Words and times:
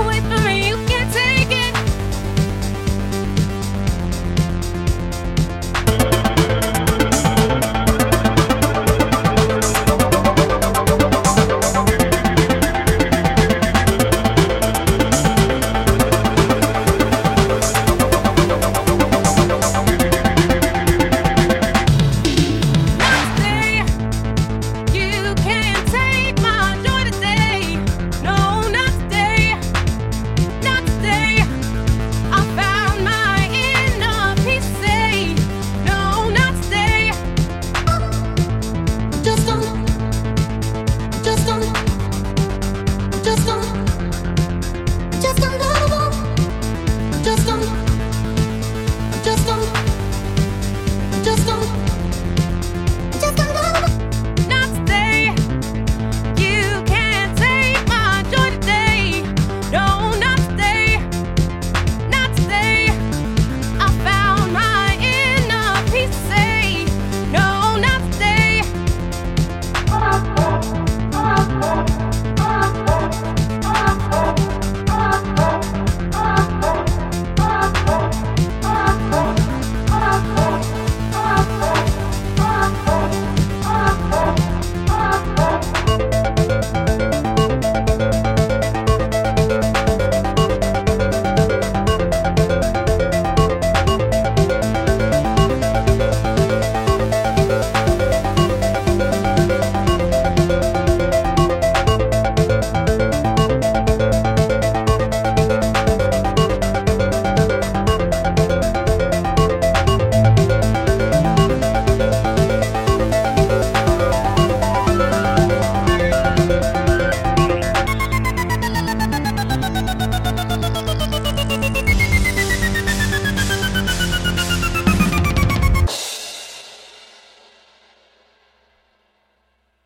away 0.00 0.20
from 0.20 0.37